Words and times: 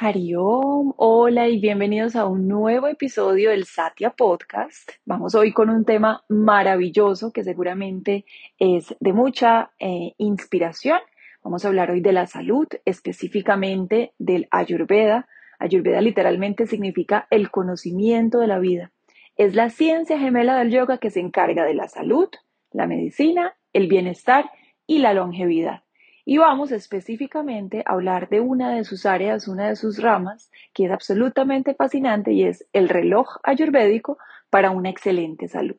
Hariom, 0.00 0.92
hola 0.96 1.48
y 1.48 1.58
bienvenidos 1.58 2.14
a 2.14 2.24
un 2.24 2.46
nuevo 2.46 2.86
episodio 2.86 3.50
del 3.50 3.64
Satya 3.64 4.10
Podcast. 4.10 4.92
Vamos 5.04 5.34
hoy 5.34 5.52
con 5.52 5.70
un 5.70 5.84
tema 5.84 6.22
maravilloso 6.28 7.32
que 7.32 7.42
seguramente 7.42 8.24
es 8.60 8.94
de 9.00 9.12
mucha 9.12 9.72
eh, 9.80 10.14
inspiración. 10.16 11.00
Vamos 11.42 11.64
a 11.64 11.68
hablar 11.68 11.90
hoy 11.90 12.00
de 12.00 12.12
la 12.12 12.28
salud, 12.28 12.68
específicamente 12.84 14.12
del 14.18 14.46
Ayurveda. 14.52 15.26
Ayurveda 15.58 16.00
literalmente 16.00 16.68
significa 16.68 17.26
el 17.30 17.50
conocimiento 17.50 18.38
de 18.38 18.46
la 18.46 18.60
vida. 18.60 18.92
Es 19.34 19.56
la 19.56 19.68
ciencia 19.68 20.16
gemela 20.16 20.56
del 20.60 20.70
yoga 20.70 20.98
que 20.98 21.10
se 21.10 21.18
encarga 21.18 21.64
de 21.64 21.74
la 21.74 21.88
salud, 21.88 22.28
la 22.70 22.86
medicina, 22.86 23.56
el 23.72 23.88
bienestar 23.88 24.48
y 24.86 24.98
la 24.98 25.12
longevidad. 25.12 25.82
Y 26.30 26.36
vamos 26.36 26.72
específicamente 26.72 27.82
a 27.86 27.94
hablar 27.94 28.28
de 28.28 28.42
una 28.42 28.74
de 28.74 28.84
sus 28.84 29.06
áreas, 29.06 29.48
una 29.48 29.70
de 29.70 29.76
sus 29.76 29.96
ramas, 29.96 30.50
que 30.74 30.84
es 30.84 30.90
absolutamente 30.90 31.72
fascinante 31.72 32.32
y 32.32 32.44
es 32.44 32.68
el 32.74 32.90
reloj 32.90 33.38
ayurvédico 33.42 34.18
para 34.50 34.70
una 34.70 34.90
excelente 34.90 35.48
salud. 35.48 35.78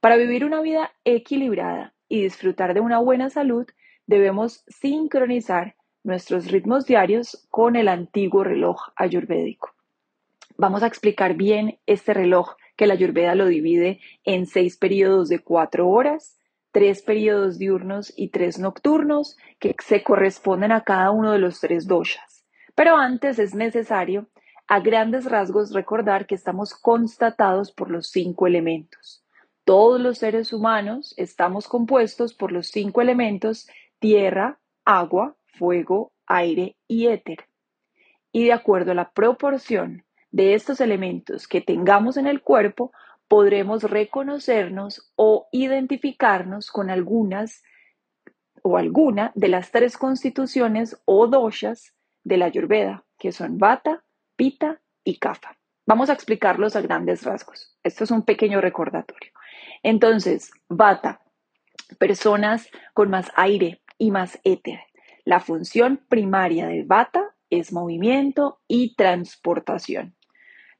Para 0.00 0.16
vivir 0.16 0.46
una 0.46 0.62
vida 0.62 0.92
equilibrada 1.04 1.92
y 2.08 2.22
disfrutar 2.22 2.72
de 2.72 2.80
una 2.80 2.98
buena 2.98 3.28
salud, 3.28 3.66
debemos 4.06 4.64
sincronizar 4.68 5.76
nuestros 6.02 6.50
ritmos 6.50 6.86
diarios 6.86 7.46
con 7.50 7.76
el 7.76 7.88
antiguo 7.88 8.44
reloj 8.44 8.80
ayurvédico. 8.96 9.74
Vamos 10.56 10.82
a 10.82 10.86
explicar 10.86 11.34
bien 11.34 11.78
este 11.84 12.14
reloj 12.14 12.54
que 12.74 12.86
la 12.86 12.94
ayurveda 12.94 13.34
lo 13.34 13.44
divide 13.44 14.00
en 14.24 14.46
seis 14.46 14.78
periodos 14.78 15.28
de 15.28 15.40
cuatro 15.40 15.90
horas, 15.90 16.37
tres 16.78 17.02
periodos 17.02 17.58
diurnos 17.58 18.12
y 18.16 18.28
tres 18.28 18.60
nocturnos 18.60 19.36
que 19.58 19.74
se 19.84 20.04
corresponden 20.04 20.70
a 20.70 20.84
cada 20.84 21.10
uno 21.10 21.32
de 21.32 21.40
los 21.40 21.58
tres 21.58 21.88
doshas. 21.88 22.46
Pero 22.76 22.96
antes 22.96 23.40
es 23.40 23.52
necesario, 23.52 24.28
a 24.68 24.78
grandes 24.78 25.24
rasgos, 25.24 25.72
recordar 25.72 26.28
que 26.28 26.36
estamos 26.36 26.74
constatados 26.74 27.72
por 27.72 27.90
los 27.90 28.10
cinco 28.10 28.46
elementos. 28.46 29.24
Todos 29.64 30.00
los 30.00 30.18
seres 30.18 30.52
humanos 30.52 31.14
estamos 31.16 31.66
compuestos 31.66 32.32
por 32.32 32.52
los 32.52 32.68
cinco 32.68 33.00
elementos 33.00 33.68
tierra, 33.98 34.60
agua, 34.84 35.34
fuego, 35.46 36.12
aire 36.28 36.76
y 36.86 37.08
éter. 37.08 37.38
Y 38.30 38.44
de 38.44 38.52
acuerdo 38.52 38.92
a 38.92 38.94
la 38.94 39.10
proporción 39.10 40.04
de 40.30 40.54
estos 40.54 40.80
elementos 40.80 41.48
que 41.48 41.60
tengamos 41.60 42.16
en 42.16 42.28
el 42.28 42.40
cuerpo, 42.40 42.92
podremos 43.28 43.82
reconocernos 43.84 45.12
o 45.14 45.48
identificarnos 45.52 46.70
con 46.70 46.90
algunas 46.90 47.62
o 48.62 48.76
alguna 48.76 49.32
de 49.34 49.48
las 49.48 49.70
tres 49.70 49.96
constituciones 49.96 51.00
o 51.04 51.26
doshas 51.28 51.94
de 52.24 52.38
la 52.38 52.46
Ayurveda, 52.46 53.04
que 53.18 53.32
son 53.32 53.58
Vata, 53.58 54.04
Pita 54.36 54.80
y 55.04 55.18
Kapha. 55.18 55.56
Vamos 55.86 56.10
a 56.10 56.12
explicarlos 56.12 56.76
a 56.76 56.80
grandes 56.80 57.22
rasgos. 57.22 57.78
Esto 57.82 58.04
es 58.04 58.10
un 58.10 58.22
pequeño 58.22 58.60
recordatorio. 58.60 59.32
Entonces, 59.82 60.50
Vata, 60.68 61.22
personas 61.98 62.68
con 62.92 63.10
más 63.10 63.30
aire 63.36 63.82
y 63.96 64.10
más 64.10 64.38
éter. 64.44 64.80
La 65.24 65.40
función 65.40 66.04
primaria 66.08 66.66
de 66.66 66.82
Vata 66.82 67.34
es 67.50 67.72
movimiento 67.72 68.60
y 68.68 68.94
transportación. 68.96 70.17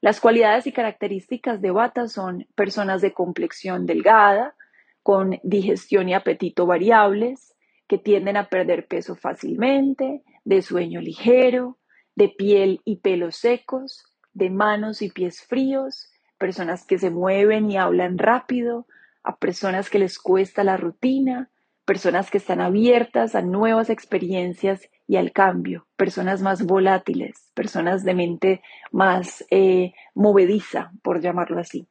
Las 0.01 0.21
cualidades 0.21 0.65
y 0.65 0.71
características 0.71 1.61
de 1.61 1.71
Bata 1.71 2.07
son 2.07 2.47
personas 2.55 3.01
de 3.01 3.13
complexión 3.13 3.85
delgada, 3.85 4.55
con 5.03 5.39
digestión 5.43 6.07
y 6.07 6.13
apetito 6.13 6.65
variables, 6.65 7.55
que 7.87 7.97
tienden 7.97 8.37
a 8.37 8.47
perder 8.47 8.87
peso 8.87 9.15
fácilmente, 9.15 10.23
de 10.45 10.61
sueño 10.61 11.01
ligero, 11.01 11.77
de 12.15 12.29
piel 12.29 12.81
y 12.85 12.97
pelos 12.97 13.37
secos, 13.37 14.03
de 14.33 14.49
manos 14.49 15.01
y 15.01 15.09
pies 15.09 15.41
fríos, 15.41 16.11
personas 16.37 16.85
que 16.85 16.97
se 16.97 17.09
mueven 17.09 17.69
y 17.69 17.77
hablan 17.77 18.17
rápido, 18.17 18.87
a 19.23 19.37
personas 19.37 19.89
que 19.89 19.99
les 19.99 20.17
cuesta 20.17 20.63
la 20.63 20.77
rutina, 20.77 21.49
personas 21.83 22.31
que 22.31 22.37
están 22.37 22.61
abiertas 22.61 23.35
a 23.35 23.41
nuevas 23.41 23.89
experiencias 23.89 24.89
y 25.09 25.17
al 25.17 25.31
cambio, 25.31 25.87
personas 25.95 26.43
más 26.43 26.63
volátiles, 26.67 27.51
personas 27.55 28.03
de 28.03 28.13
mente 28.13 28.61
más 28.91 29.43
eh, 29.49 29.93
movediza, 30.13 30.91
por 31.01 31.19
llamarlo 31.19 31.59
así. 31.59 31.87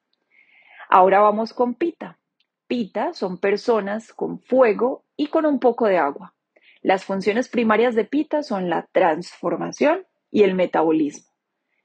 Ahora 0.88 1.18
vamos 1.18 1.52
con 1.52 1.74
pita. 1.74 2.20
Pita 2.68 3.12
son 3.14 3.38
personas 3.38 4.12
con 4.12 4.38
fuego 4.38 5.04
y 5.16 5.26
con 5.26 5.46
un 5.46 5.58
poco 5.58 5.88
de 5.88 5.98
agua. 5.98 6.36
Las 6.80 7.04
funciones 7.04 7.48
primarias 7.48 7.96
de 7.96 8.04
pita 8.04 8.44
son 8.44 8.70
la 8.70 8.88
transformación 8.92 10.06
y 10.30 10.44
el 10.44 10.54
metabolismo. 10.54 11.32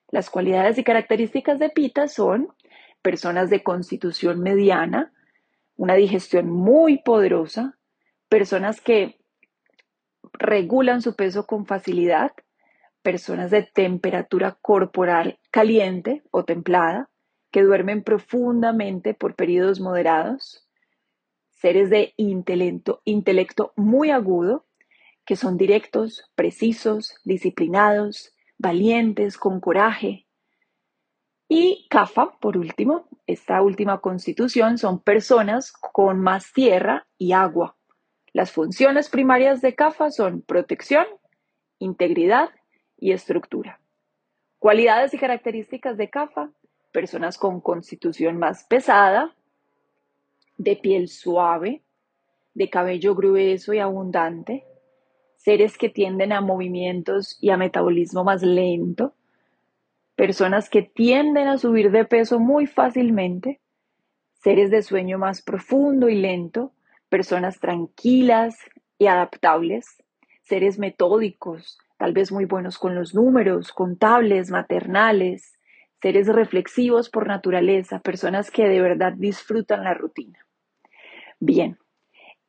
Las 0.10 0.30
cualidades 0.30 0.78
y 0.78 0.84
características 0.84 1.58
de 1.58 1.72
pita 1.72 2.10
son 2.10 2.50
personas 3.02 3.50
de 3.50 3.64
constitución 3.64 4.40
mediana, 4.40 5.12
una 5.78 5.96
digestión 5.96 6.52
muy 6.52 7.00
poderosa, 7.00 7.80
personas 8.30 8.82
que 8.82 9.23
regulan 10.34 11.02
su 11.02 11.16
peso 11.16 11.46
con 11.46 11.66
facilidad, 11.66 12.32
personas 13.02 13.52
de 13.52 13.64
temperatura 13.64 14.58
corporal 14.62 15.40
caliente 15.52 16.24
o 16.32 16.44
templada, 16.44 17.10
que 17.52 17.62
duermen 17.62 18.04
profundamente 18.04 19.14
por 19.14 19.36
periodos 19.36 19.80
moderados, 19.80 20.68
seres 21.52 21.90
de 21.90 22.14
intelecto, 22.18 23.02
intelecto 23.06 23.74
muy 23.76 24.10
agudo, 24.10 24.66
que 25.26 25.36
son 25.36 25.58
directos, 25.58 26.30
precisos, 26.36 27.16
disciplinados, 27.24 28.34
valientes, 28.58 29.38
con 29.38 29.60
coraje. 29.60 30.28
Y 31.48 31.88
CAFA, 31.90 32.38
por 32.40 32.58
último, 32.58 33.08
esta 33.28 33.62
última 33.62 34.02
constitución 34.02 34.78
son 34.78 35.02
personas 35.02 35.72
con 35.72 36.20
más 36.20 36.52
tierra 36.52 37.08
y 37.18 37.34
agua, 37.34 37.78
las 38.34 38.52
funciones 38.52 39.10
primarias 39.10 39.62
de 39.62 39.76
CAFA 39.76 40.10
son 40.10 40.42
protección, 40.42 41.06
integridad 41.78 42.50
y 42.98 43.12
estructura. 43.12 43.80
Cualidades 44.58 45.14
y 45.14 45.20
características 45.20 45.98
de 45.98 46.10
CAFA, 46.10 46.50
personas 46.92 47.38
con 47.38 47.62
constitución 47.62 48.38
más 48.38 48.64
pesada, 48.64 49.36
de 50.58 50.76
piel 50.76 51.10
suave, 51.10 51.84
de 52.56 52.70
cabello 52.72 53.14
grueso 53.14 53.74
y 53.74 53.80
abundante, 53.80 54.66
seres 55.38 55.78
que 55.78 55.90
tienden 55.90 56.32
a 56.32 56.42
movimientos 56.42 57.38
y 57.40 57.52
a 57.52 57.58
metabolismo 57.58 58.24
más 58.24 58.42
lento, 58.42 59.14
personas 60.16 60.70
que 60.70 60.82
tienden 60.82 61.48
a 61.48 61.58
subir 61.58 61.92
de 61.92 62.06
peso 62.06 62.40
muy 62.40 62.66
fácilmente, 62.66 63.60
seres 64.34 64.72
de 64.72 64.82
sueño 64.82 65.20
más 65.20 65.42
profundo 65.42 66.10
y 66.10 66.16
lento, 66.16 66.74
personas 67.14 67.60
tranquilas 67.60 68.58
y 68.98 69.06
adaptables, 69.06 70.04
seres 70.42 70.80
metódicos, 70.80 71.78
tal 72.00 72.12
vez 72.12 72.32
muy 72.32 72.46
buenos 72.46 72.80
con 72.80 72.96
los 72.96 73.14
números, 73.14 73.72
contables, 73.72 74.50
maternales, 74.50 75.54
seres 76.02 76.26
reflexivos 76.26 77.12
por 77.12 77.28
naturaleza, 77.28 78.00
personas 78.00 78.50
que 78.50 78.68
de 78.68 78.82
verdad 78.82 79.14
disfrutan 79.16 79.84
la 79.84 79.94
rutina. 79.94 80.40
Bien, 81.40 81.78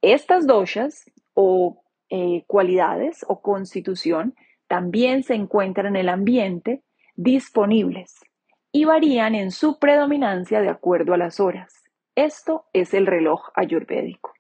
estas 0.01 0.47
doshas 0.47 1.11
o 1.35 1.85
eh, 2.09 2.45
cualidades 2.47 3.23
o 3.29 3.43
constitución 3.43 4.35
también 4.67 5.25
se 5.25 5.35
encuentran 5.35 5.89
en 5.89 5.97
el 5.97 6.09
ambiente 6.09 6.83
disponibles 7.17 8.19
y 8.73 8.87
varían 8.87 9.35
en 9.35 9.51
su 9.51 9.79
predominancia 9.79 10.63
de 10.63 10.71
acuerdo 10.71 11.13
a 11.13 11.19
las 11.19 11.39
horas. 11.39 11.85
Esto 12.15 12.65
es 12.73 12.95
el 12.95 13.07
reloj 13.07 13.51
ayurvédico. 13.55 14.34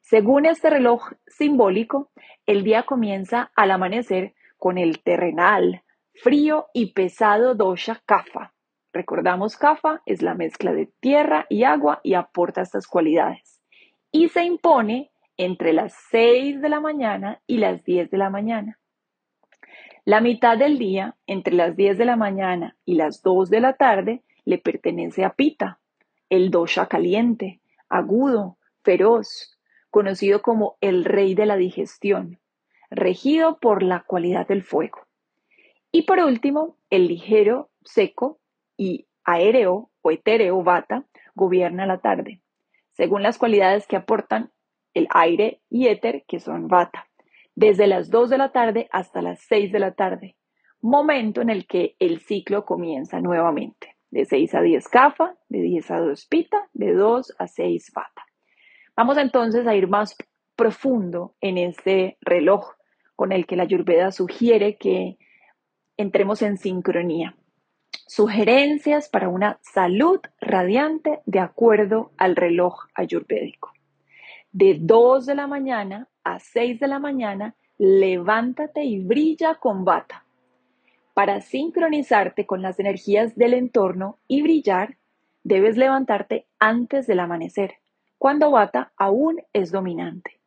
Según 0.00 0.46
este 0.46 0.70
reloj 0.70 1.12
simbólico, 1.26 2.10
el 2.46 2.64
día 2.64 2.82
comienza 2.84 3.52
al 3.54 3.70
amanecer 3.70 4.34
con 4.56 4.78
el 4.78 5.02
terrenal, 5.02 5.82
frío 6.14 6.66
y 6.74 6.92
pesado 6.92 7.54
dosha 7.54 8.02
kapha. 8.06 8.52
Recordamos 8.92 9.56
kapha 9.56 10.02
es 10.06 10.20
la 10.22 10.34
mezcla 10.34 10.72
de 10.72 10.90
tierra 11.00 11.46
y 11.48 11.64
agua 11.64 12.00
y 12.02 12.14
aporta 12.14 12.62
estas 12.62 12.86
cualidades. 12.86 13.60
Y 14.10 14.28
se 14.28 14.44
impone 14.44 15.12
entre 15.36 15.72
las 15.72 15.94
6 16.10 16.60
de 16.60 16.68
la 16.68 16.80
mañana 16.80 17.40
y 17.46 17.58
las 17.58 17.82
10 17.84 18.10
de 18.10 18.18
la 18.18 18.30
mañana. 18.30 18.78
La 20.04 20.20
mitad 20.20 20.58
del 20.58 20.78
día, 20.78 21.16
entre 21.26 21.54
las 21.54 21.76
10 21.76 21.98
de 21.98 22.04
la 22.04 22.16
mañana 22.16 22.76
y 22.84 22.94
las 22.94 23.22
2 23.22 23.48
de 23.48 23.60
la 23.60 23.74
tarde, 23.74 24.22
le 24.44 24.58
pertenece 24.58 25.24
a 25.24 25.34
Pita, 25.34 25.78
el 26.28 26.50
dosha 26.50 26.86
caliente, 26.86 27.60
agudo, 27.88 28.58
feroz, 28.82 29.59
conocido 29.90 30.42
como 30.42 30.76
el 30.80 31.04
rey 31.04 31.34
de 31.34 31.46
la 31.46 31.56
digestión, 31.56 32.38
regido 32.90 33.58
por 33.58 33.82
la 33.82 34.00
cualidad 34.00 34.46
del 34.46 34.62
fuego. 34.62 35.06
Y 35.92 36.02
por 36.02 36.18
último, 36.20 36.76
el 36.90 37.08
ligero, 37.08 37.70
seco 37.84 38.38
y 38.76 39.06
aéreo 39.24 39.90
o 40.02 40.10
etéreo 40.10 40.62
vata 40.62 41.04
gobierna 41.34 41.86
la 41.86 41.98
tarde, 41.98 42.40
según 42.92 43.22
las 43.22 43.38
cualidades 43.38 43.86
que 43.86 43.96
aportan 43.96 44.50
el 44.94 45.06
aire 45.10 45.60
y 45.68 45.88
éter, 45.88 46.24
que 46.26 46.40
son 46.40 46.68
vata, 46.68 47.08
desde 47.54 47.86
las 47.86 48.10
2 48.10 48.30
de 48.30 48.38
la 48.38 48.52
tarde 48.52 48.88
hasta 48.90 49.22
las 49.22 49.40
6 49.48 49.72
de 49.72 49.78
la 49.78 49.94
tarde, 49.94 50.36
momento 50.80 51.40
en 51.40 51.50
el 51.50 51.66
que 51.66 51.96
el 51.98 52.20
ciclo 52.20 52.64
comienza 52.64 53.20
nuevamente, 53.20 53.96
de 54.10 54.24
6 54.24 54.54
a 54.54 54.62
10 54.62 54.88
kafa, 54.88 55.36
de 55.48 55.60
10 55.60 55.90
a 55.90 55.98
2 55.98 56.26
pita, 56.26 56.68
de 56.72 56.92
2 56.94 57.34
a 57.38 57.46
6 57.46 57.92
vata. 57.94 58.22
Vamos 59.00 59.16
entonces 59.16 59.66
a 59.66 59.74
ir 59.74 59.88
más 59.88 60.14
profundo 60.56 61.34
en 61.40 61.56
este 61.56 62.18
reloj 62.20 62.74
con 63.16 63.32
el 63.32 63.46
que 63.46 63.56
la 63.56 63.62
Ayurveda 63.62 64.12
sugiere 64.12 64.76
que 64.76 65.16
entremos 65.96 66.42
en 66.42 66.58
sincronía. 66.58 67.34
Sugerencias 68.06 69.08
para 69.08 69.30
una 69.30 69.58
salud 69.62 70.20
radiante 70.38 71.20
de 71.24 71.38
acuerdo 71.38 72.10
al 72.18 72.36
reloj 72.36 72.88
ayurvédico. 72.94 73.72
De 74.52 74.76
2 74.78 75.24
de 75.24 75.34
la 75.34 75.46
mañana 75.46 76.06
a 76.22 76.38
6 76.38 76.78
de 76.78 76.86
la 76.86 76.98
mañana, 76.98 77.54
levántate 77.78 78.84
y 78.84 79.02
brilla 79.02 79.54
con 79.54 79.86
bata. 79.86 80.26
Para 81.14 81.40
sincronizarte 81.40 82.44
con 82.44 82.60
las 82.60 82.78
energías 82.78 83.34
del 83.34 83.54
entorno 83.54 84.18
y 84.28 84.42
brillar, 84.42 84.98
debes 85.42 85.78
levantarte 85.78 86.44
antes 86.58 87.06
del 87.06 87.20
amanecer, 87.20 87.80
cuando 88.20 88.50
bata 88.50 88.92
aún 88.98 89.40
es 89.54 89.72
dominante. 89.72 90.42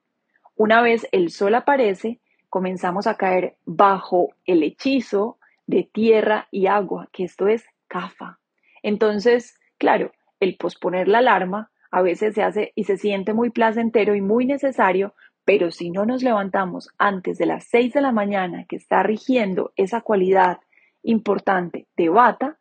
Una 0.55 0.83
vez 0.83 1.07
el 1.11 1.31
sol 1.31 1.55
aparece, 1.55 2.19
comenzamos 2.47 3.07
a 3.07 3.15
caer 3.15 3.55
bajo 3.65 4.29
el 4.45 4.61
hechizo 4.61 5.39
de 5.65 5.89
tierra 5.91 6.47
y 6.51 6.67
agua, 6.67 7.09
que 7.11 7.23
esto 7.23 7.47
es 7.47 7.65
kafa. 7.87 8.37
Entonces, 8.83 9.59
claro, 9.79 10.11
el 10.39 10.55
posponer 10.55 11.07
la 11.07 11.17
alarma 11.17 11.71
a 11.89 12.03
veces 12.03 12.35
se 12.35 12.43
hace 12.43 12.73
y 12.75 12.83
se 12.83 12.97
siente 12.97 13.33
muy 13.33 13.49
placentero 13.49 14.13
y 14.13 14.21
muy 14.21 14.45
necesario, 14.45 15.15
pero 15.43 15.71
si 15.71 15.89
no 15.89 16.05
nos 16.05 16.21
levantamos 16.21 16.89
antes 16.99 17.39
de 17.39 17.47
las 17.47 17.63
6 17.69 17.91
de 17.93 18.01
la 18.01 18.11
mañana, 18.11 18.65
que 18.69 18.75
está 18.75 19.01
rigiendo 19.01 19.73
esa 19.77 20.01
cualidad 20.01 20.59
importante 21.01 21.87
de 21.97 22.09
bata, 22.09 22.59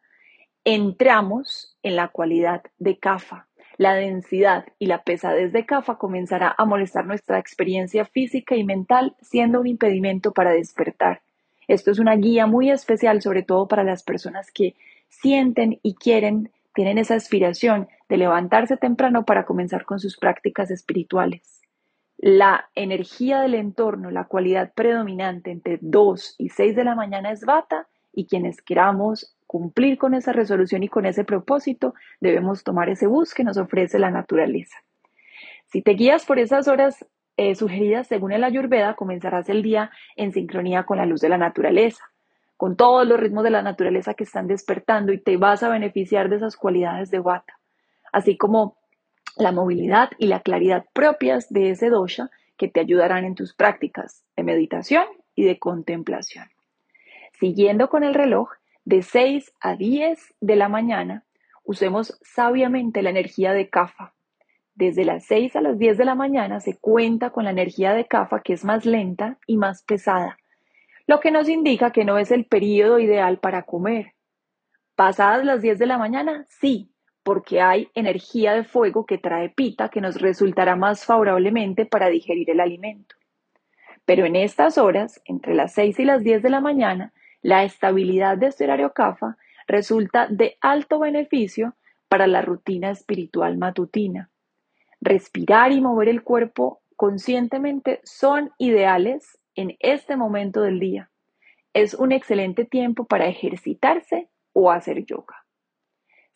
entramos 0.64 1.76
en 1.82 1.96
la 1.96 2.08
cualidad 2.08 2.62
de 2.78 2.98
kafa. 2.98 3.46
La 3.78 3.94
densidad 3.94 4.66
y 4.78 4.86
la 4.86 5.02
pesadez 5.02 5.52
de 5.52 5.64
kafa 5.66 5.96
comenzará 5.96 6.54
a 6.56 6.64
molestar 6.64 7.06
nuestra 7.06 7.38
experiencia 7.38 8.04
física 8.04 8.54
y 8.54 8.64
mental, 8.64 9.16
siendo 9.20 9.60
un 9.60 9.66
impedimento 9.66 10.32
para 10.32 10.50
despertar. 10.50 11.22
Esto 11.68 11.90
es 11.90 11.98
una 11.98 12.16
guía 12.16 12.46
muy 12.46 12.70
especial, 12.70 13.22
sobre 13.22 13.42
todo 13.42 13.68
para 13.68 13.84
las 13.84 14.02
personas 14.02 14.50
que 14.50 14.74
sienten 15.08 15.78
y 15.82 15.94
quieren, 15.94 16.50
tienen 16.74 16.98
esa 16.98 17.14
aspiración 17.14 17.88
de 18.08 18.16
levantarse 18.16 18.76
temprano 18.76 19.24
para 19.24 19.44
comenzar 19.44 19.84
con 19.84 19.98
sus 19.98 20.16
prácticas 20.18 20.70
espirituales. 20.70 21.60
La 22.18 22.70
energía 22.74 23.40
del 23.40 23.54
entorno, 23.54 24.10
la 24.10 24.24
cualidad 24.24 24.72
predominante 24.74 25.50
entre 25.50 25.78
2 25.80 26.36
y 26.38 26.50
6 26.50 26.76
de 26.76 26.84
la 26.84 26.94
mañana 26.94 27.32
es 27.32 27.44
bata 27.44 27.88
y 28.12 28.26
quienes 28.26 28.62
queramos 28.62 29.34
cumplir 29.46 29.98
con 29.98 30.14
esa 30.14 30.32
resolución 30.32 30.82
y 30.82 30.88
con 30.88 31.04
ese 31.04 31.24
propósito, 31.24 31.94
debemos 32.20 32.64
tomar 32.64 32.88
ese 32.88 33.06
bus 33.06 33.34
que 33.34 33.44
nos 33.44 33.58
ofrece 33.58 33.98
la 33.98 34.10
naturaleza. 34.10 34.78
Si 35.66 35.82
te 35.82 35.92
guías 35.92 36.24
por 36.24 36.38
esas 36.38 36.68
horas 36.68 37.04
eh, 37.36 37.54
sugeridas 37.54 38.06
según 38.06 38.32
el 38.32 38.44
Ayurveda, 38.44 38.94
comenzarás 38.94 39.48
el 39.48 39.62
día 39.62 39.90
en 40.16 40.32
sincronía 40.32 40.84
con 40.84 40.98
la 40.98 41.06
luz 41.06 41.20
de 41.20 41.28
la 41.28 41.38
naturaleza, 41.38 42.04
con 42.56 42.76
todos 42.76 43.06
los 43.06 43.18
ritmos 43.18 43.44
de 43.44 43.50
la 43.50 43.62
naturaleza 43.62 44.14
que 44.14 44.24
están 44.24 44.46
despertando 44.46 45.12
y 45.12 45.18
te 45.18 45.36
vas 45.36 45.62
a 45.62 45.68
beneficiar 45.68 46.28
de 46.28 46.36
esas 46.36 46.56
cualidades 46.56 47.10
de 47.10 47.18
Vata, 47.20 47.58
así 48.12 48.36
como 48.36 48.76
la 49.36 49.50
movilidad 49.50 50.10
y 50.18 50.26
la 50.26 50.40
claridad 50.40 50.84
propias 50.92 51.48
de 51.48 51.70
ese 51.70 51.88
dosha 51.88 52.30
que 52.56 52.68
te 52.68 52.80
ayudarán 52.80 53.24
en 53.24 53.34
tus 53.34 53.54
prácticas 53.54 54.24
de 54.36 54.44
meditación 54.44 55.04
y 55.34 55.44
de 55.44 55.58
contemplación. 55.58 56.51
Siguiendo 57.38 57.88
con 57.88 58.04
el 58.04 58.14
reloj, 58.14 58.50
de 58.84 59.02
6 59.02 59.52
a 59.60 59.76
10 59.76 60.34
de 60.40 60.56
la 60.56 60.68
mañana, 60.68 61.24
usemos 61.64 62.18
sabiamente 62.22 63.02
la 63.02 63.10
energía 63.10 63.52
de 63.52 63.68
Kapha, 63.68 64.14
desde 64.74 65.04
las 65.04 65.26
6 65.26 65.56
a 65.56 65.60
las 65.60 65.78
10 65.78 65.98
de 65.98 66.04
la 66.04 66.14
mañana 66.14 66.60
se 66.60 66.78
cuenta 66.78 67.30
con 67.30 67.44
la 67.44 67.50
energía 67.50 67.92
de 67.92 68.06
CAFA 68.06 68.40
que 68.40 68.54
es 68.54 68.64
más 68.64 68.86
lenta 68.86 69.38
y 69.46 69.58
más 69.58 69.82
pesada, 69.82 70.38
lo 71.06 71.20
que 71.20 71.30
nos 71.30 71.48
indica 71.48 71.90
que 71.90 72.04
no 72.04 72.18
es 72.18 72.30
el 72.30 72.46
periodo 72.46 72.98
ideal 72.98 73.38
para 73.38 73.64
comer. 73.64 74.14
Pasadas 74.94 75.44
las 75.44 75.60
10 75.60 75.78
de 75.78 75.86
la 75.86 75.98
mañana, 75.98 76.46
sí, 76.48 76.90
porque 77.22 77.60
hay 77.60 77.90
energía 77.94 78.54
de 78.54 78.64
fuego 78.64 79.04
que 79.04 79.18
trae 79.18 79.50
pita 79.50 79.88
que 79.88 80.00
nos 80.00 80.20
resultará 80.20 80.74
más 80.74 81.04
favorablemente 81.04 81.86
para 81.86 82.08
digerir 82.08 82.50
el 82.50 82.60
alimento. 82.60 83.16
Pero 84.04 84.24
en 84.24 84.36
estas 84.36 84.78
horas, 84.78 85.20
entre 85.26 85.54
las 85.54 85.74
6 85.74 85.98
y 86.00 86.04
las 86.04 86.22
10 86.22 86.42
de 86.42 86.50
la 86.50 86.60
mañana, 86.60 87.12
la 87.42 87.64
estabilidad 87.64 88.38
de 88.38 88.46
este 88.46 88.64
horario 88.64 88.92
CAFA 88.92 89.36
resulta 89.66 90.26
de 90.28 90.56
alto 90.60 90.98
beneficio 90.98 91.76
para 92.08 92.26
la 92.26 92.42
rutina 92.42 92.90
espiritual 92.90 93.58
matutina 93.58 94.32
respirar 95.02 95.72
y 95.72 95.80
mover 95.80 96.08
el 96.08 96.22
cuerpo 96.22 96.80
conscientemente 96.96 98.00
son 98.04 98.52
ideales 98.56 99.38
en 99.56 99.76
este 99.80 100.16
momento 100.16 100.62
del 100.62 100.78
día. 100.78 101.10
Es 101.74 101.94
un 101.94 102.12
excelente 102.12 102.64
tiempo 102.64 103.04
para 103.04 103.26
ejercitarse 103.26 104.30
o 104.52 104.70
hacer 104.70 105.04
yoga. 105.04 105.44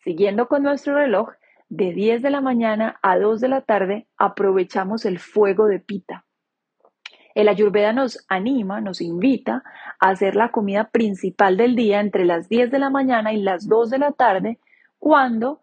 Siguiendo 0.03 0.49
con 0.49 0.63
nuestro 0.63 0.95
reloj, 0.95 1.29
de 1.69 1.93
10 1.93 2.21
de 2.21 2.29
la 2.29 2.41
mañana 2.41 2.99
a 3.01 3.17
2 3.17 3.41
de 3.41 3.47
la 3.47 3.61
tarde 3.61 4.07
aprovechamos 4.17 5.05
el 5.05 5.19
fuego 5.19 5.67
de 5.67 5.79
pita. 5.79 6.25
El 7.37 7.49
ayurveda 7.49 7.93
nos 7.93 8.25
anima, 8.29 8.81
nos 8.81 8.99
invita 8.99 9.63
a 9.99 10.09
hacer 10.09 10.35
la 10.35 10.49
comida 10.49 10.89
principal 10.89 11.55
del 11.55 11.75
día 11.75 11.99
entre 11.99 12.25
las 12.25 12.49
10 12.49 12.71
de 12.71 12.79
la 12.79 12.89
mañana 12.89 13.31
y 13.31 13.37
las 13.37 13.67
2 13.67 13.91
de 13.91 13.99
la 13.99 14.11
tarde, 14.11 14.57
cuando 14.97 15.61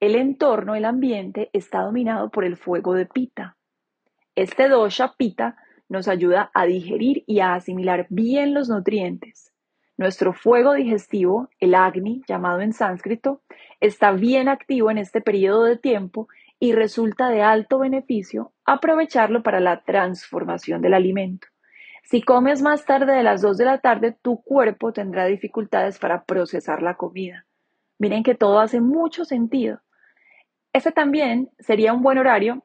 el 0.00 0.16
entorno, 0.16 0.74
el 0.74 0.84
ambiente, 0.84 1.48
está 1.52 1.82
dominado 1.82 2.28
por 2.30 2.44
el 2.44 2.56
fuego 2.56 2.94
de 2.94 3.06
pita. 3.06 3.56
Este 4.34 4.68
dosha 4.68 5.14
pita 5.16 5.54
nos 5.88 6.08
ayuda 6.08 6.50
a 6.54 6.66
digerir 6.66 7.22
y 7.28 7.38
a 7.38 7.54
asimilar 7.54 8.08
bien 8.10 8.52
los 8.52 8.68
nutrientes. 8.68 9.52
Nuestro 9.96 10.32
fuego 10.32 10.72
digestivo, 10.74 11.50
el 11.60 11.76
agni, 11.76 12.24
llamado 12.26 12.62
en 12.62 12.72
sánscrito, 12.72 13.42
está 13.78 14.10
bien 14.10 14.48
activo 14.48 14.90
en 14.90 14.98
este 14.98 15.20
periodo 15.20 15.62
de 15.62 15.76
tiempo 15.76 16.26
y 16.62 16.70
resulta 16.74 17.28
de 17.28 17.42
alto 17.42 17.80
beneficio 17.80 18.52
aprovecharlo 18.64 19.42
para 19.42 19.58
la 19.58 19.82
transformación 19.82 20.80
del 20.80 20.94
alimento. 20.94 21.48
Si 22.04 22.22
comes 22.22 22.62
más 22.62 22.84
tarde 22.84 23.14
de 23.14 23.24
las 23.24 23.42
2 23.42 23.56
de 23.56 23.64
la 23.64 23.78
tarde, 23.78 24.16
tu 24.22 24.40
cuerpo 24.42 24.92
tendrá 24.92 25.26
dificultades 25.26 25.98
para 25.98 26.22
procesar 26.22 26.80
la 26.80 26.94
comida. 26.94 27.46
Miren 27.98 28.22
que 28.22 28.36
todo 28.36 28.60
hace 28.60 28.80
mucho 28.80 29.24
sentido. 29.24 29.80
Ese 30.72 30.92
también 30.92 31.50
sería 31.58 31.92
un 31.92 32.00
buen 32.00 32.18
horario 32.18 32.62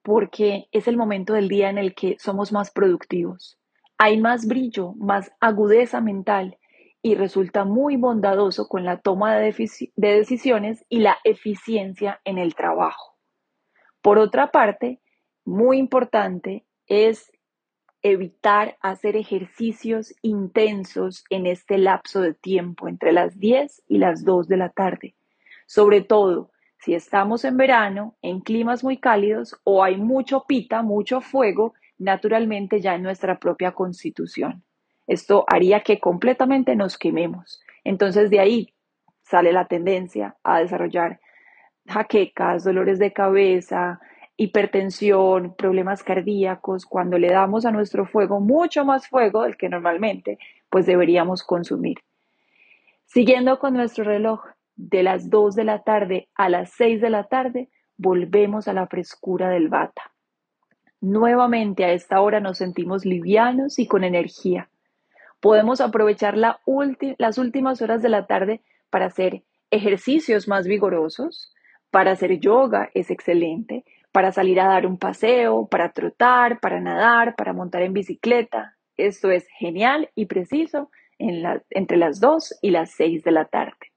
porque 0.00 0.68
es 0.72 0.88
el 0.88 0.96
momento 0.96 1.34
del 1.34 1.48
día 1.48 1.68
en 1.68 1.76
el 1.76 1.94
que 1.94 2.16
somos 2.18 2.52
más 2.52 2.70
productivos. 2.70 3.58
Hay 3.98 4.18
más 4.18 4.46
brillo, 4.46 4.94
más 4.94 5.30
agudeza 5.40 6.00
mental 6.00 6.56
y 7.02 7.14
resulta 7.14 7.64
muy 7.64 7.96
bondadoso 7.96 8.68
con 8.68 8.84
la 8.84 8.98
toma 9.00 9.36
de, 9.36 9.54
de 9.96 10.08
decisiones 10.12 10.84
y 10.88 11.00
la 11.00 11.16
eficiencia 11.24 12.20
en 12.24 12.38
el 12.38 12.54
trabajo. 12.54 13.16
Por 14.02 14.18
otra 14.18 14.50
parte, 14.50 15.00
muy 15.44 15.78
importante 15.78 16.66
es 16.86 17.32
evitar 18.02 18.76
hacer 18.80 19.16
ejercicios 19.16 20.14
intensos 20.22 21.24
en 21.30 21.46
este 21.46 21.78
lapso 21.78 22.20
de 22.20 22.34
tiempo 22.34 22.88
entre 22.88 23.12
las 23.12 23.38
10 23.38 23.82
y 23.88 23.98
las 23.98 24.24
2 24.24 24.48
de 24.48 24.56
la 24.56 24.70
tarde. 24.70 25.16
Sobre 25.66 26.00
todo, 26.00 26.50
si 26.80 26.94
estamos 26.94 27.44
en 27.44 27.56
verano, 27.56 28.16
en 28.22 28.40
climas 28.40 28.84
muy 28.84 28.98
cálidos 28.98 29.58
o 29.64 29.82
hay 29.82 29.96
mucho 29.96 30.44
pita, 30.46 30.82
mucho 30.82 31.20
fuego, 31.20 31.74
naturalmente 31.98 32.80
ya 32.80 32.94
en 32.94 33.02
nuestra 33.02 33.38
propia 33.40 33.72
constitución. 33.72 34.62
Esto 35.08 35.44
haría 35.48 35.80
que 35.80 35.98
completamente 35.98 36.76
nos 36.76 36.96
quememos. 36.96 37.60
Entonces 37.82 38.30
de 38.30 38.38
ahí 38.38 38.74
sale 39.22 39.52
la 39.52 39.66
tendencia 39.66 40.36
a 40.44 40.60
desarrollar 40.60 41.20
jaquecas, 41.88 42.62
dolores 42.62 43.00
de 43.00 43.12
cabeza, 43.12 44.00
hipertensión, 44.36 45.56
problemas 45.56 46.04
cardíacos, 46.04 46.86
cuando 46.86 47.18
le 47.18 47.28
damos 47.28 47.66
a 47.66 47.72
nuestro 47.72 48.06
fuego 48.06 48.38
mucho 48.38 48.84
más 48.84 49.08
fuego 49.08 49.42
del 49.42 49.56
que 49.56 49.68
normalmente 49.68 50.38
pues 50.70 50.86
deberíamos 50.86 51.42
consumir. 51.42 51.96
Siguiendo 53.06 53.58
con 53.58 53.74
nuestro 53.74 54.04
reloj, 54.04 54.44
de 54.78 55.02
las 55.02 55.28
2 55.28 55.56
de 55.56 55.64
la 55.64 55.82
tarde 55.82 56.28
a 56.36 56.48
las 56.48 56.70
6 56.70 57.00
de 57.00 57.10
la 57.10 57.24
tarde, 57.24 57.68
volvemos 57.96 58.68
a 58.68 58.72
la 58.72 58.86
frescura 58.86 59.50
del 59.50 59.68
bata. 59.68 60.12
Nuevamente 61.00 61.84
a 61.84 61.92
esta 61.92 62.20
hora 62.20 62.38
nos 62.40 62.58
sentimos 62.58 63.04
livianos 63.04 63.78
y 63.80 63.88
con 63.88 64.04
energía. 64.04 64.70
Podemos 65.40 65.80
aprovechar 65.80 66.36
la 66.36 66.60
las 67.18 67.38
últimas 67.38 67.80
horas 67.82 68.02
de 68.02 68.08
la 68.08 68.26
tarde 68.26 68.62
para 68.90 69.06
hacer 69.06 69.44
ejercicios 69.70 70.48
más 70.48 70.66
vigorosos, 70.66 71.52
para 71.90 72.12
hacer 72.12 72.38
yoga 72.40 72.90
es 72.94 73.10
excelente, 73.10 73.84
para 74.12 74.32
salir 74.32 74.60
a 74.60 74.66
dar 74.66 74.86
un 74.86 74.98
paseo, 74.98 75.68
para 75.68 75.92
trotar, 75.92 76.60
para 76.60 76.80
nadar, 76.80 77.36
para 77.36 77.52
montar 77.52 77.82
en 77.82 77.92
bicicleta. 77.92 78.76
Esto 78.96 79.30
es 79.30 79.46
genial 79.58 80.10
y 80.14 80.26
preciso 80.26 80.90
entre 81.18 81.96
las 81.96 82.20
2 82.20 82.58
y 82.62 82.70
las 82.70 82.90
6 82.92 83.22
de 83.24 83.30
la 83.30 83.44
tarde. 83.44 83.92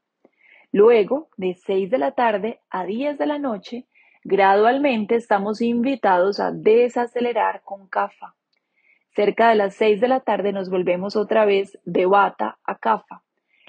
Luego, 0.71 1.29
de 1.37 1.55
6 1.55 1.89
de 1.89 1.97
la 1.97 2.11
tarde 2.11 2.61
a 2.69 2.85
10 2.85 3.17
de 3.17 3.25
la 3.25 3.39
noche, 3.39 3.87
gradualmente 4.23 5.15
estamos 5.15 5.61
invitados 5.61 6.39
a 6.39 6.51
desacelerar 6.51 7.61
con 7.63 7.87
CAFA. 7.87 8.35
Cerca 9.13 9.49
de 9.49 9.55
las 9.55 9.75
6 9.75 9.99
de 9.99 10.07
la 10.07 10.21
tarde 10.21 10.53
nos 10.53 10.69
volvemos 10.69 11.17
otra 11.17 11.43
vez 11.45 11.77
de 11.83 12.05
bata 12.05 12.59
a 12.63 12.77
CAFA. 12.77 13.23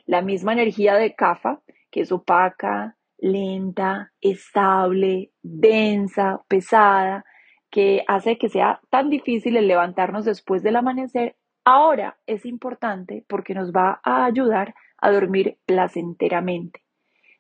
La 0.07 0.23
misma 0.23 0.53
energía 0.53 0.95
de 0.95 1.15
CAFA, 1.15 1.61
que 1.91 2.03
es 2.03 2.13
opaca, 2.13 2.97
lenta, 3.19 4.13
estable, 4.21 5.33
densa, 5.43 6.43
pesada, 6.47 7.25
que 7.71 8.05
hace 8.07 8.39
que 8.39 8.49
sea 8.49 8.81
tan 8.91 9.11
difícil 9.11 9.57
el 9.57 9.67
levantarnos 9.67 10.25
después 10.25 10.63
del 10.63 10.77
amanecer, 10.77 11.37
ahora 11.65 12.19
es 12.27 12.47
importante 12.47 13.25
porque 13.29 13.55
nos 13.55 13.73
va 13.73 14.01
a 14.05 14.25
ayudar 14.25 14.75
a 14.99 15.11
dormir 15.11 15.59
placenteramente. 15.67 16.85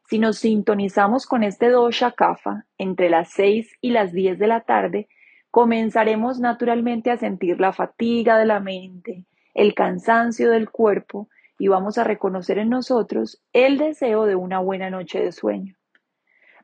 Si 0.08 0.18
nos 0.18 0.38
sintonizamos 0.38 1.26
con 1.26 1.44
este 1.44 1.70
dosha 1.70 2.12
kapha 2.12 2.66
entre 2.78 3.10
las 3.10 3.30
6 3.30 3.78
y 3.80 3.90
las 3.90 4.12
10 4.12 4.38
de 4.38 4.46
la 4.46 4.62
tarde, 4.62 5.08
comenzaremos 5.52 6.40
naturalmente 6.40 7.10
a 7.10 7.18
sentir 7.18 7.60
la 7.60 7.74
fatiga 7.74 8.38
de 8.38 8.46
la 8.46 8.58
mente, 8.58 9.26
el 9.52 9.74
cansancio 9.74 10.50
del 10.50 10.70
cuerpo 10.70 11.28
y 11.58 11.68
vamos 11.68 11.98
a 11.98 12.04
reconocer 12.04 12.56
en 12.56 12.70
nosotros 12.70 13.42
el 13.52 13.76
deseo 13.76 14.24
de 14.24 14.34
una 14.34 14.60
buena 14.60 14.88
noche 14.88 15.20
de 15.22 15.30
sueño. 15.30 15.76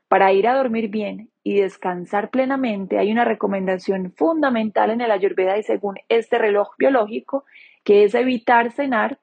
Para 0.07 0.33
ir 0.33 0.47
a 0.47 0.55
dormir 0.55 0.89
bien 0.89 1.29
y 1.43 1.61
descansar 1.61 2.31
plenamente 2.31 2.97
hay 2.97 3.11
una 3.11 3.25
recomendación 3.25 4.11
fundamental 4.11 4.89
en 4.89 5.01
el 5.01 5.11
Ayurveda 5.11 5.59
y 5.59 5.63
según 5.63 5.97
este 6.09 6.39
reloj 6.39 6.69
biológico, 6.79 7.45
que 7.83 8.05
es 8.05 8.15
evitar 8.15 8.71
cenar 8.71 9.19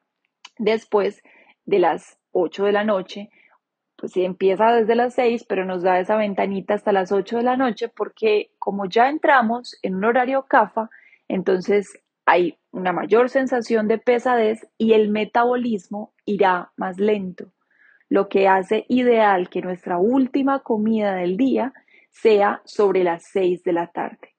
después 0.59 1.25
de 1.65 1.81
las 1.81 2.21
8 2.31 2.67
de 2.67 2.73
la 2.73 2.85
noche. 2.85 3.31
Pues 3.97 4.13
si 4.13 4.25
empieza 4.25 4.73
desde 4.73 4.95
las 4.95 5.15
6, 5.15 5.45
pero 5.49 5.65
nos 5.65 5.83
da 5.83 5.99
esa 5.99 6.17
ventanita 6.17 6.75
hasta 6.75 6.93
las 6.93 7.13
8 7.13 7.39
de 7.39 7.43
la 7.43 7.57
noche 7.57 7.89
porque 7.89 8.51
como 8.59 8.87
ya 8.87 9.09
entramos 9.09 9.79
en 9.83 9.95
un 9.95 10.05
horario 10.05 10.47
CAFA, 10.47 10.91
entonces 11.29 11.99
hay 12.27 12.59
una 12.73 12.93
mayor 12.93 13.31
sensación 13.31 13.89
de 13.89 13.99
pesadez 13.99 14.67
y 14.77 14.93
el 14.93 15.09
metabolismo 15.09 16.13
irá 16.27 16.73
más 16.77 16.99
lento, 16.99 17.53
lo 18.09 18.29
que 18.29 18.49
hace 18.49 18.85
ideal 18.89 19.49
que 19.49 19.63
nuestra 19.63 19.99
última 19.99 20.61
comida 20.61 21.15
del 21.15 21.37
día 21.37 21.73
sea 22.11 22.61
sobre 22.65 23.05
las 23.05 23.25
6 23.33 23.63
de 23.63 23.73
la 23.73 23.87
tarde. 23.89 24.35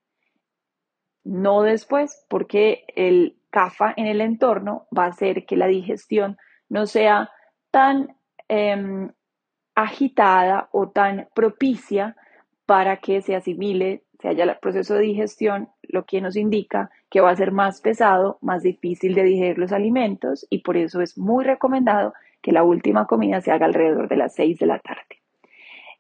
No 1.24 1.64
después, 1.64 2.26
porque 2.30 2.86
el 2.96 3.38
CAFA 3.50 3.94
en 3.98 4.08
el 4.08 4.22
entorno 4.22 4.88
va 4.96 5.06
a 5.06 5.10
hacer 5.10 5.46
que 5.46 5.58
la 5.58 5.68
digestión 5.68 6.38
no 6.70 6.86
sea 6.86 7.30
tan 7.72 8.16
em, 8.48 9.12
agitada 9.78 10.70
o 10.72 10.90
tan 10.90 11.28
propicia 11.36 12.16
para 12.66 12.98
que 12.98 13.22
se 13.22 13.36
asimile, 13.36 14.02
se 14.20 14.28
haya 14.28 14.44
el 14.44 14.58
proceso 14.58 14.96
de 14.96 15.02
digestión, 15.02 15.70
lo 15.84 16.04
que 16.04 16.20
nos 16.20 16.36
indica 16.36 16.90
que 17.12 17.22
va 17.22 17.30
a 17.30 17.36
ser 17.36 17.52
más 17.52 17.80
pesado, 17.80 18.40
más 18.42 18.64
difícil 18.64 19.14
de 19.14 19.24
digerir 19.24 19.60
los 19.60 19.72
alimentos 19.72 20.48
y 20.50 20.64
por 20.64 20.78
eso 20.78 21.00
es 21.02 21.16
muy 21.16 21.46
recomendado 21.46 22.16
que 22.42 22.52
la 22.52 22.64
última 22.64 23.06
comida 23.06 23.40
se 23.40 23.52
haga 23.52 23.68
alrededor 23.68 24.10
de 24.10 24.18
las 24.18 24.34
6 24.34 24.58
de 24.58 24.66
la 24.66 24.80
tarde. 24.80 25.22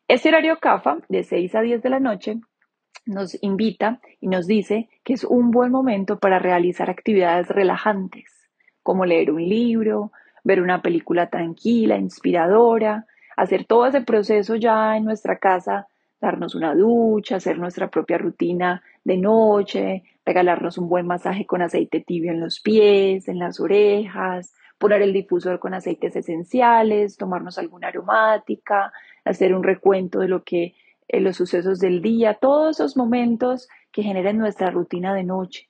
Este 0.07 0.29
horario 0.29 0.57
CAFA, 0.57 0.97
de 1.07 1.23
6 1.23 1.53
a 1.53 1.61
10 1.61 1.83
de 1.83 1.89
la 1.91 1.99
noche, 1.99 2.39
nos 3.05 3.37
invita 3.43 4.01
y 4.19 4.27
nos 4.27 4.47
dice 4.47 4.89
que 5.03 5.13
es 5.13 5.23
un 5.23 5.51
buen 5.51 5.71
momento 5.71 6.17
para 6.17 6.39
realizar 6.39 6.89
actividades 6.89 7.47
relajantes, 7.47 8.49
como 8.81 9.05
leer 9.05 9.31
un 9.31 9.47
libro, 9.47 10.11
ver 10.43 10.63
una 10.63 10.81
película 10.81 11.29
tranquila, 11.29 11.97
inspiradora, 11.97 13.05
hacer 13.37 13.65
todo 13.65 13.85
ese 13.85 14.01
proceso 14.01 14.55
ya 14.55 14.97
en 14.97 15.05
nuestra 15.05 15.37
casa 15.37 15.87
darnos 16.19 16.55
una 16.55 16.73
ducha, 16.73 17.37
hacer 17.37 17.59
nuestra 17.59 17.89
propia 17.89 18.17
rutina 18.17 18.81
de 19.03 19.17
noche, 19.17 20.03
regalarnos 20.25 20.77
un 20.77 20.89
buen 20.89 21.05
masaje 21.05 21.45
con 21.45 21.61
aceite 21.61 22.01
tibio 22.01 22.31
en 22.31 22.41
los 22.41 22.59
pies, 22.59 23.27
en 23.27 23.39
las 23.39 23.59
orejas, 23.59 24.53
poner 24.77 25.01
el 25.01 25.13
difusor 25.13 25.59
con 25.59 25.73
aceites 25.73 26.15
esenciales, 26.15 27.17
tomarnos 27.17 27.57
alguna 27.57 27.87
aromática, 27.87 28.91
hacer 29.23 29.53
un 29.53 29.63
recuento 29.63 30.19
de 30.19 30.27
lo 30.27 30.43
que 30.43 30.75
eh, 31.07 31.21
los 31.21 31.37
sucesos 31.37 31.79
del 31.79 32.01
día, 32.01 32.33
todos 32.33 32.79
esos 32.79 32.97
momentos 32.97 33.69
que 33.91 34.03
generan 34.03 34.37
nuestra 34.37 34.71
rutina 34.71 35.13
de 35.13 35.23
noche. 35.23 35.69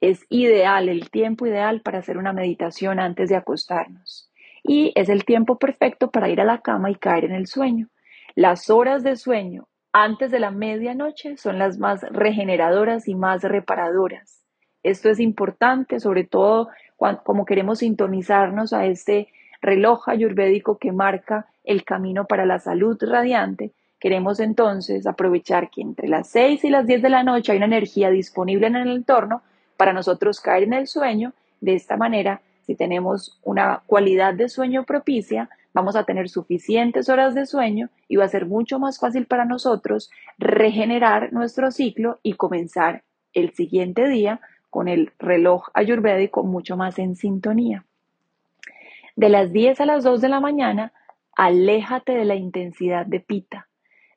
Es 0.00 0.24
ideal, 0.28 0.88
el 0.88 1.10
tiempo 1.10 1.46
ideal 1.46 1.82
para 1.82 1.98
hacer 1.98 2.16
una 2.16 2.32
meditación 2.32 3.00
antes 3.00 3.28
de 3.28 3.36
acostarnos. 3.36 4.29
Y 4.62 4.92
es 4.94 5.08
el 5.08 5.24
tiempo 5.24 5.58
perfecto 5.58 6.10
para 6.10 6.28
ir 6.28 6.40
a 6.40 6.44
la 6.44 6.58
cama 6.58 6.90
y 6.90 6.96
caer 6.96 7.24
en 7.24 7.32
el 7.32 7.46
sueño. 7.46 7.88
Las 8.34 8.70
horas 8.70 9.02
de 9.02 9.16
sueño 9.16 9.68
antes 9.92 10.30
de 10.30 10.38
la 10.38 10.50
medianoche 10.50 11.36
son 11.36 11.58
las 11.58 11.78
más 11.78 12.02
regeneradoras 12.02 13.08
y 13.08 13.14
más 13.14 13.42
reparadoras. 13.42 14.44
Esto 14.82 15.10
es 15.10 15.20
importante, 15.20 16.00
sobre 16.00 16.24
todo 16.24 16.68
cuando, 16.96 17.22
como 17.22 17.44
queremos 17.44 17.80
sintonizarnos 17.80 18.72
a 18.72 18.86
este 18.86 19.28
reloj 19.60 20.08
ayurvédico 20.08 20.78
que 20.78 20.92
marca 20.92 21.46
el 21.64 21.84
camino 21.84 22.26
para 22.26 22.46
la 22.46 22.58
salud 22.58 22.96
radiante. 23.00 23.72
Queremos 23.98 24.40
entonces 24.40 25.06
aprovechar 25.06 25.70
que 25.70 25.82
entre 25.82 26.08
las 26.08 26.28
6 26.30 26.64
y 26.64 26.70
las 26.70 26.86
10 26.86 27.02
de 27.02 27.10
la 27.10 27.22
noche 27.22 27.52
hay 27.52 27.58
una 27.58 27.66
energía 27.66 28.10
disponible 28.10 28.66
en 28.66 28.76
el 28.76 28.90
entorno 28.90 29.42
para 29.76 29.92
nosotros 29.92 30.40
caer 30.40 30.64
en 30.64 30.72
el 30.72 30.86
sueño. 30.86 31.34
De 31.60 31.74
esta 31.74 31.98
manera, 31.98 32.40
si 32.62 32.74
tenemos 32.74 33.38
una 33.42 33.82
cualidad 33.86 34.34
de 34.34 34.48
sueño 34.48 34.84
propicia, 34.84 35.48
vamos 35.72 35.96
a 35.96 36.04
tener 36.04 36.28
suficientes 36.28 37.08
horas 37.08 37.34
de 37.34 37.46
sueño 37.46 37.90
y 38.08 38.16
va 38.16 38.24
a 38.24 38.28
ser 38.28 38.46
mucho 38.46 38.78
más 38.78 38.98
fácil 38.98 39.26
para 39.26 39.44
nosotros 39.44 40.10
regenerar 40.38 41.32
nuestro 41.32 41.70
ciclo 41.70 42.18
y 42.22 42.34
comenzar 42.34 43.02
el 43.32 43.52
siguiente 43.54 44.08
día 44.08 44.40
con 44.70 44.88
el 44.88 45.12
reloj 45.18 45.68
ayurvédico 45.74 46.44
mucho 46.44 46.76
más 46.76 46.98
en 46.98 47.16
sintonía. 47.16 47.84
De 49.16 49.28
las 49.28 49.52
10 49.52 49.80
a 49.80 49.86
las 49.86 50.04
2 50.04 50.20
de 50.20 50.28
la 50.28 50.40
mañana, 50.40 50.92
aléjate 51.36 52.12
de 52.12 52.24
la 52.24 52.36
intensidad 52.36 53.04
de 53.06 53.20
pita. 53.20 53.68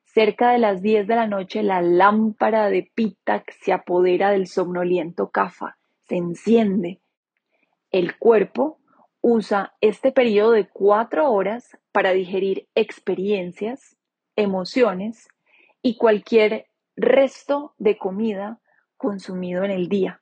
Cerca 0.04 0.52
de 0.52 0.58
las 0.58 0.80
10 0.80 1.08
de 1.08 1.16
la 1.16 1.26
noche, 1.26 1.62
la 1.62 1.82
lámpara 1.82 2.70
de 2.70 2.88
pita 2.94 3.42
se 3.60 3.72
apodera 3.72 4.30
del 4.30 4.46
somnoliento 4.46 5.30
kafa, 5.30 5.76
se 6.08 6.16
enciende. 6.16 7.00
El 7.94 8.18
cuerpo 8.18 8.80
usa 9.20 9.76
este 9.80 10.10
periodo 10.10 10.50
de 10.50 10.66
cuatro 10.68 11.30
horas 11.30 11.78
para 11.92 12.10
digerir 12.10 12.66
experiencias, 12.74 13.96
emociones 14.34 15.28
y 15.80 15.96
cualquier 15.96 16.66
resto 16.96 17.72
de 17.78 17.96
comida 17.96 18.58
consumido 18.96 19.62
en 19.62 19.70
el 19.70 19.88
día 19.88 20.20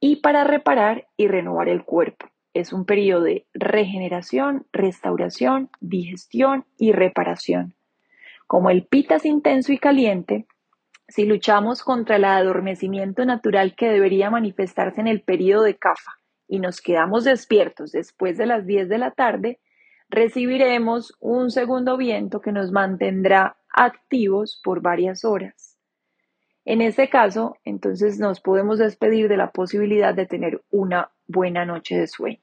y 0.00 0.22
para 0.22 0.44
reparar 0.44 1.06
y 1.18 1.28
renovar 1.28 1.68
el 1.68 1.84
cuerpo. 1.84 2.30
Es 2.54 2.72
un 2.72 2.86
periodo 2.86 3.24
de 3.24 3.46
regeneración, 3.52 4.66
restauración, 4.72 5.68
digestión 5.80 6.64
y 6.78 6.92
reparación. 6.92 7.74
Como 8.46 8.70
el 8.70 8.86
pita 8.86 9.16
es 9.16 9.26
intenso 9.26 9.70
y 9.74 9.76
caliente, 9.76 10.46
si 11.08 11.26
luchamos 11.26 11.82
contra 11.82 12.16
el 12.16 12.24
adormecimiento 12.24 13.26
natural 13.26 13.74
que 13.76 13.90
debería 13.90 14.30
manifestarse 14.30 15.02
en 15.02 15.08
el 15.08 15.20
periodo 15.20 15.64
de 15.64 15.76
kafa 15.76 16.21
y 16.52 16.58
nos 16.58 16.82
quedamos 16.82 17.24
despiertos 17.24 17.92
después 17.92 18.36
de 18.36 18.44
las 18.44 18.66
10 18.66 18.90
de 18.90 18.98
la 18.98 19.12
tarde, 19.12 19.58
recibiremos 20.10 21.16
un 21.18 21.50
segundo 21.50 21.96
viento 21.96 22.42
que 22.42 22.52
nos 22.52 22.72
mantendrá 22.72 23.56
activos 23.72 24.60
por 24.62 24.82
varias 24.82 25.24
horas. 25.24 25.78
En 26.66 26.82
este 26.82 27.08
caso, 27.08 27.56
entonces 27.64 28.18
nos 28.18 28.42
podemos 28.42 28.78
despedir 28.78 29.30
de 29.30 29.38
la 29.38 29.50
posibilidad 29.50 30.12
de 30.12 30.26
tener 30.26 30.62
una 30.70 31.10
buena 31.26 31.64
noche 31.64 31.96
de 31.98 32.06
sueño. 32.06 32.42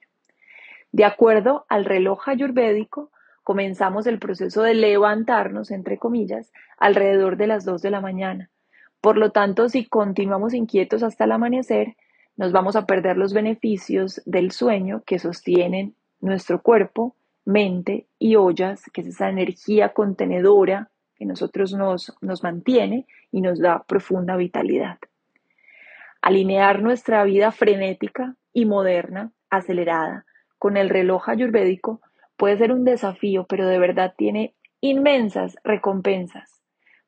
De 0.92 1.06
acuerdo 1.06 1.68
al 1.70 1.86
reloj 1.86 2.30
ayurvédico, 2.30 3.12
comenzamos 3.44 4.08
el 4.08 4.18
proceso 4.18 4.64
de 4.64 4.74
levantarnos, 4.74 5.70
entre 5.70 6.00
comillas, 6.00 6.52
alrededor 6.80 7.38
de 7.38 7.46
las 7.46 7.64
2 7.64 7.80
de 7.84 7.92
la 7.92 8.02
mañana. 8.02 8.50
Por 9.02 9.18
lo 9.18 9.32
tanto, 9.32 9.70
si 9.70 9.86
continuamos 9.86 10.56
inquietos 10.56 11.04
hasta 11.04 11.26
el 11.26 11.32
amanecer, 11.34 11.96
nos 12.40 12.54
vamos 12.54 12.78
a 12.78 12.86
perder 12.86 13.18
los 13.18 13.34
beneficios 13.34 14.22
del 14.26 14.52
sueño 14.52 15.04
que 15.06 15.20
sostienen 15.20 15.94
nuestro 16.22 16.62
cuerpo, 16.62 17.18
mente 17.44 18.08
y 18.18 18.38
ollas, 18.38 18.82
que 18.94 19.02
es 19.02 19.08
esa 19.08 19.28
energía 19.28 19.90
contenedora 19.90 20.90
que 21.18 21.26
nosotros 21.26 21.74
nos, 21.74 22.16
nos 22.22 22.42
mantiene 22.42 23.08
y 23.30 23.42
nos 23.42 23.60
da 23.60 23.84
profunda 23.84 24.38
vitalidad. 24.38 25.00
Alinear 26.22 26.82
nuestra 26.82 27.26
vida 27.26 27.52
frenética 27.52 28.38
y 28.54 28.64
moderna, 28.64 29.34
acelerada, 29.50 30.26
con 30.58 30.78
el 30.78 30.88
reloj 30.88 31.28
ayurvédico 31.28 32.00
puede 32.38 32.58
ser 32.58 32.72
un 32.72 32.86
desafío, 32.86 33.48
pero 33.50 33.68
de 33.68 33.80
verdad 33.80 34.14
tiene 34.18 34.56
inmensas 34.80 35.58
recompensas. 35.66 36.62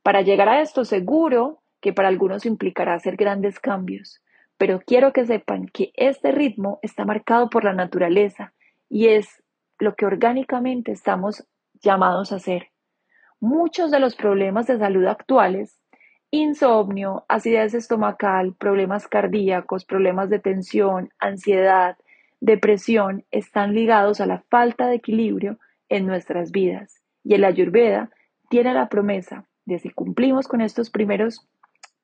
Para 0.03 0.23
llegar 0.23 0.49
a 0.49 0.59
esto 0.59 0.83
seguro 0.83 1.61
que 1.79 1.93
para 1.93 2.09
algunos 2.09 2.45
implicará 2.45 2.95
hacer 2.95 3.15
grandes 3.15 3.61
cambios, 3.61 4.21
pero 4.61 4.79
quiero 4.79 5.11
que 5.11 5.25
sepan 5.25 5.65
que 5.65 5.91
este 5.95 6.31
ritmo 6.31 6.77
está 6.83 7.03
marcado 7.03 7.49
por 7.49 7.63
la 7.63 7.73
naturaleza 7.73 8.53
y 8.89 9.07
es 9.07 9.41
lo 9.79 9.95
que 9.95 10.05
orgánicamente 10.05 10.91
estamos 10.91 11.47
llamados 11.81 12.31
a 12.31 12.35
hacer. 12.35 12.67
Muchos 13.39 13.89
de 13.89 13.99
los 13.99 14.15
problemas 14.15 14.67
de 14.67 14.77
salud 14.77 15.07
actuales, 15.07 15.79
insomnio, 16.29 17.25
acidez 17.27 17.73
estomacal, 17.73 18.53
problemas 18.53 19.07
cardíacos, 19.07 19.83
problemas 19.83 20.29
de 20.29 20.37
tensión, 20.37 21.09
ansiedad, 21.17 21.97
depresión, 22.39 23.25
están 23.31 23.73
ligados 23.73 24.21
a 24.21 24.27
la 24.27 24.43
falta 24.51 24.85
de 24.85 24.97
equilibrio 24.97 25.57
en 25.89 26.05
nuestras 26.05 26.51
vidas. 26.51 27.01
Y 27.23 27.33
el 27.33 27.45
Ayurveda 27.45 28.11
tiene 28.51 28.75
la 28.75 28.89
promesa 28.89 29.47
de 29.65 29.79
si 29.79 29.89
cumplimos 29.89 30.47
con 30.47 30.61
estos 30.61 30.91
primeros 30.91 31.47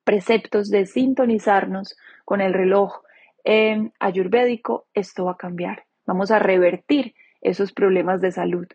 preceptos 0.04 0.70
de 0.70 0.86
sintonizarnos 0.86 1.96
con 2.24 2.40
el 2.40 2.54
reloj 2.54 3.02
eh, 3.44 3.90
ayurvédico, 3.98 4.86
esto 4.94 5.24
va 5.24 5.32
a 5.32 5.36
cambiar. 5.36 5.84
Vamos 6.06 6.30
a 6.30 6.38
revertir 6.38 7.14
esos 7.40 7.72
problemas 7.72 8.20
de 8.20 8.32
salud. 8.32 8.66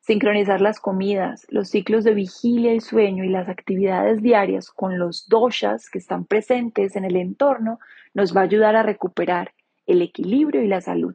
Sincronizar 0.00 0.60
las 0.60 0.80
comidas, 0.80 1.46
los 1.48 1.68
ciclos 1.68 2.02
de 2.02 2.14
vigilia 2.14 2.74
y 2.74 2.80
sueño 2.80 3.24
y 3.24 3.28
las 3.28 3.48
actividades 3.48 4.20
diarias 4.20 4.70
con 4.70 4.98
los 4.98 5.28
doshas 5.28 5.88
que 5.88 5.98
están 5.98 6.24
presentes 6.24 6.96
en 6.96 7.04
el 7.04 7.16
entorno 7.16 7.78
nos 8.12 8.36
va 8.36 8.40
a 8.40 8.44
ayudar 8.44 8.74
a 8.74 8.82
recuperar 8.82 9.52
el 9.86 10.02
equilibrio 10.02 10.62
y 10.62 10.66
la 10.66 10.80
salud. 10.80 11.14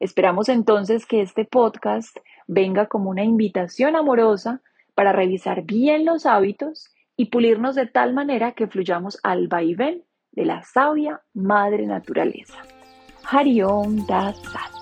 Esperamos 0.00 0.48
entonces 0.48 1.06
que 1.06 1.22
este 1.22 1.44
podcast 1.44 2.16
venga 2.46 2.86
como 2.86 3.10
una 3.10 3.24
invitación 3.24 3.96
amorosa 3.96 4.62
para 4.94 5.12
revisar 5.12 5.62
bien 5.62 6.04
los 6.04 6.24
hábitos 6.24 6.90
y 7.18 7.26
pulirnos 7.26 7.74
de 7.74 7.86
tal 7.86 8.14
manera 8.14 8.52
que 8.52 8.68
fluyamos 8.68 9.18
al 9.24 9.48
vaivén 9.48 10.04
de 10.30 10.44
la 10.44 10.62
sabia 10.62 11.20
madre 11.34 11.84
naturaleza. 11.84 12.62
Hariom 13.24 14.06
Dasat. 14.06 14.77